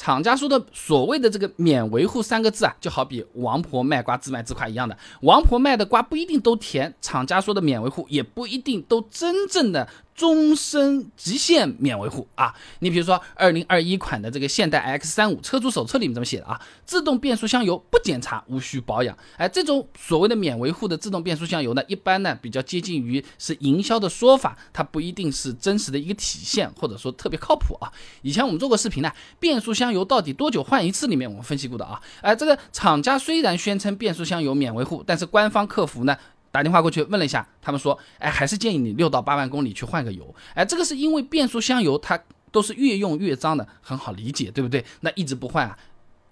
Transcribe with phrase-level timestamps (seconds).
[0.00, 9.86] 厂家说的所谓的这个免维护三个字啊，就好比王婆卖瓜自卖自夸一样的，王婆卖的瓜不一定都甜，厂家说的免维护也不一定都真正的。
[10.20, 12.54] 终身极限免维护啊！
[12.80, 16.60] 你比如说，二零二一款的这个现代 X 三五车主手册里面这么写的啊？
[16.84, 19.16] 自动变速箱油不检查无需保养。
[19.38, 27.90] 哎，这种所谓的免维护的自动变速箱油呢，一般呢比较接近于是营销的说法，它不一定是真实的一个体现，或者说特别靠谱啊。
[28.20, 31.06] 以前我们做过视频呢，变速箱油到底多久换一次？
[31.06, 31.98] 里面我们分析过的啊。
[32.20, 36.14] 哎，这个厂家虽然宣称变速箱油免维护，但是官方客服呢？
[36.50, 40.34] 打电话过去问了一下，他们说，哎，还是建议你六到八万公里去换个油。
[40.54, 42.18] 哎，这个是因为变速箱油它
[42.50, 44.84] 都是越用越脏的，很好理解，对不对？
[45.00, 45.78] 那一直不换啊。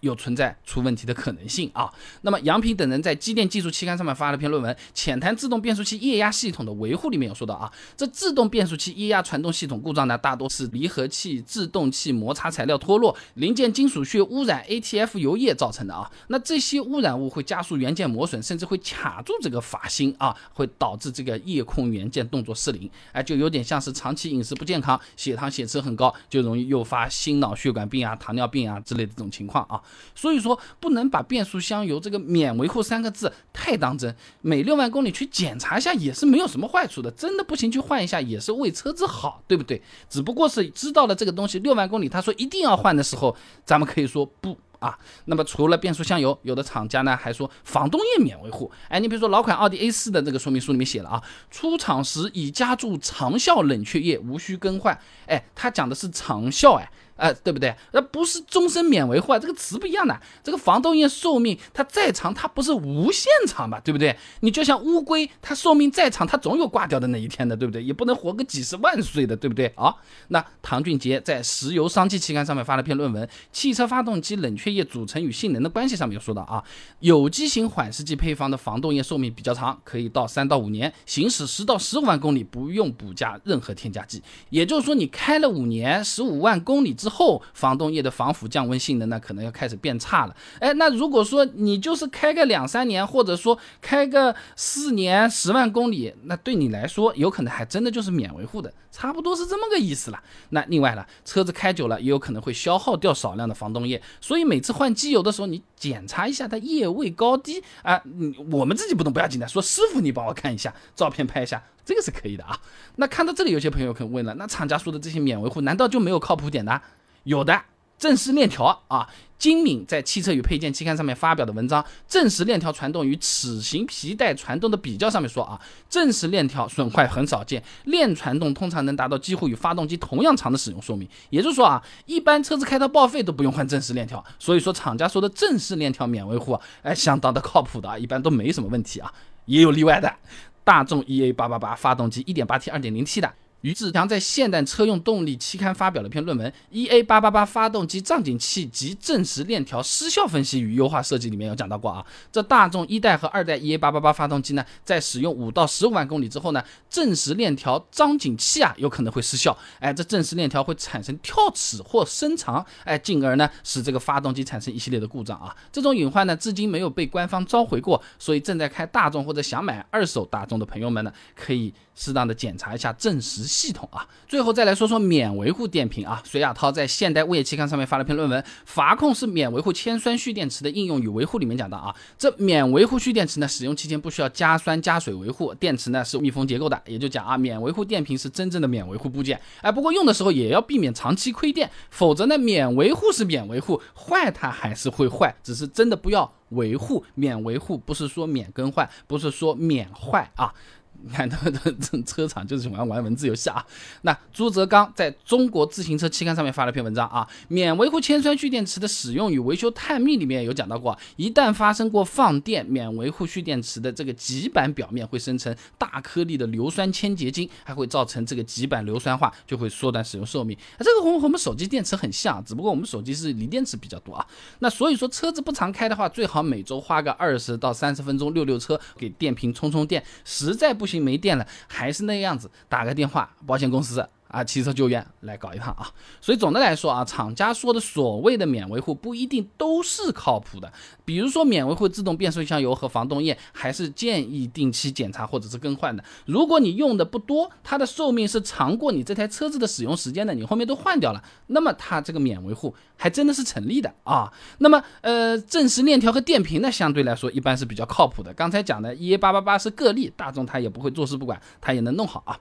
[0.00, 1.92] 有存在出问题的可能性啊。
[2.22, 16.10] 那么杨平等人在机电技术期刊上面发了篇论文，浅谈自动变速器液压系统的维护，里面有说到啊，这自动变速器液压传动系统故障呢，大多是离合器、制动器摩擦材料脱落、零件金属屑污染、ATF 油液造成的啊。
[16.28, 29.80] 那这些污染物会加速元件磨损，甚至会卡住这个阀芯啊，会导致这个液控元件动作失灵，哎，就有点像是长期饮食不健康，血糖血脂很高，就容易诱发心脑血管病啊、糖尿病啊之类的这种情况啊。
[30.14, 39.80] 所以说不能把变速箱油这个免维护三个字太当真，每六万公里去检查一下也是没有什么坏处的，真的不行去换一下也是为车子好，对不对？
[40.08, 44.98] 只不过是知道了这个东西六万公里，他说一定要换的时候，咱们可以说不啊。
[45.26, 48.70] 那么除了变速箱油，有的厂家呢还说防冻液免维护。
[48.88, 54.98] 哎，你比如说老款奥迪 A4 的这个说明书里面写了啊，出厂时已加注长效冷却液，无需更换。
[55.26, 56.90] 哎，他讲的是长效哎。
[57.18, 57.74] 哎，对不对？
[57.92, 60.18] 那不是终身免维护啊，这个词不一样的。
[60.42, 63.78] 这个防冻液寿命它再长，它不是无限长吧？
[63.80, 64.16] 对不对？
[64.40, 67.82] 你就像乌龟，它寿命再长，它总有挂掉的那一天的，对不对？
[67.82, 69.66] 也不能活个几十万岁的，对不对？
[69.76, 69.94] 啊，
[70.28, 76.62] 那唐俊杰在《石油商机》期刊上面发了篇论文，《汽车发动机冷却液组成与性能的关系》上面有说到啊，
[77.00, 84.22] 有机型缓释剂配方的防冻液寿命比较长，可以到三到五年，行驶十到十五万公里不用补加任何添加剂。
[84.50, 90.36] 也就是说，你开了五年，十五万公里之后防冻液的防腐降温性能呢，可能要开始变差了。
[90.60, 100.22] 哎，那如果说你就是开个两三年，或者说开个四年十万公里，那对你来说有可能还真的就是免维护的，差不多是这么个意思了。
[100.50, 108.00] 那另外了，车子开久了也有可能会消耗掉少量的防冻液，所以每次换机油的时候，你检查一下它液位高低啊。
[108.04, 112.58] 嗯，我们自己不懂不要紧的，说师傅你帮我看一下，照片拍一下，这个是可以的啊。
[112.96, 116.80] 那看到这里，有些朋友可能问了，那厂家说的这些免维护，难道就没有靠谱点的？
[117.24, 117.60] 有的
[117.98, 119.08] 正时链条啊，
[119.38, 131.08] 金敏在《汽车与配件》期刊上面发表的文章《正时链条传动与齿形皮带传动的比较》上面说啊，正时链条损坏很少见，链传动通常能达到几乎与发动机同样长的使用寿命。
[131.30, 134.24] 也就是说啊，一般车子开到报废都不用换正时链条。
[134.38, 139.12] 所以说厂家说的正时链条免维护啊，哎，相当的靠谱的啊，一般都没什么问题啊，
[139.46, 140.14] 也有例外的，
[140.62, 143.34] 大众 EA 八八八发动机 1.8T、2.0T 的。
[143.62, 152.06] 于志强在《现代车用动力期刊》发表了篇论文，《EA 八八八发动机胀紧器及正时链条失效分析与优化设计》里面有讲到过啊。
[152.30, 165.52] 这大众一代和二代 EA 八八八发动机呢，在使用五到十五万公里之后呢，正时链条张紧器啊有可能会失效，哎，这正时链条会产生跳齿或伸长，哎，进而呢使这个发动机产生一系列的故障啊。
[165.72, 173.47] 这种隐患呢，至今没有被官方召回过，所以正在开大众或者想买二手大众的朋友们呢，可以适当的检查一下正时。
[173.48, 176.22] 系统啊，最后再来说说免维护电瓶啊。
[176.24, 189.40] 隋亚涛在《现代物业期刊》上面发了篇论文，《阀控是免维护铅酸蓄电池的应用与维护》里面讲到啊，这免维护蓄电池呢，使用期间不需要加酸加水维护，电池呢是密封结构的，也就讲啊，免维护电瓶是真正的免维护部件。
[189.62, 197.04] 哎，不过用的时候也要避免长期亏电，否则呢，免维护是免维护，坏它还是会坏，只是真的不要维护。
[197.14, 200.52] 免维护不是说免更换，不是说免坏啊。
[201.00, 203.64] 你看，这这车厂就是喜欢玩文字游戏啊。
[204.02, 220.58] 那朱泽刚在中国自行车期刊上面发了篇文章啊，免维护铅酸蓄电池的使用与维修探秘里面有讲到过，一旦发生过放电，免维护蓄电池的这个极板表面会生成大颗粒的硫酸铅结晶，还会造成这个极板硫酸化，就会缩短使用寿命。
[220.80, 224.26] 这个和我们手机电池很像，只不过我们手机是锂电池比较多啊。
[224.58, 230.87] 那所以说车子不常开的话，最好每周花个二十到三十分钟溜溜车，给电瓶充充电，实在不。
[230.88, 235.90] 行没电了，还是那样子，打个电话，保险公司啊，汽车救援来搞一趟啊。
[236.20, 240.72] 所以总的来说啊，厂家说的所谓的免维护不一定都是靠谱的。
[241.04, 246.04] 比如说免维护自动变速箱油和防冻液，还是建议定期检查或者是更换的。
[246.26, 254.32] 如果你用的不多，它的寿命是长过你这台车子的使用时间的，你后面都换掉了，那么它这个免维护还真的是成立的啊。
[254.58, 258.34] 那么呃，正时链条和电瓶呢，相对来说一般是比较靠谱的。
[258.34, 262.38] 刚才讲的 EA 八八八是个例，大众它也不会坐视不管，它也能弄好啊。